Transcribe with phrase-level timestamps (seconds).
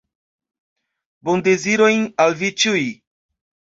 [1.29, 2.87] Bondezirojn al vi ĉiuj!